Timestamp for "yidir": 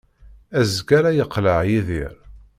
1.69-2.13